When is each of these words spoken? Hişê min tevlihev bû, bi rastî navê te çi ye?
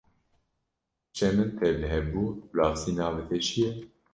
Hişê 1.09 1.29
min 1.35 1.49
tevlihev 1.59 2.05
bû, 2.13 2.23
bi 2.51 2.55
rastî 2.57 2.91
navê 2.97 3.23
te 3.29 3.37
çi 3.45 3.55
ye? 3.63 3.69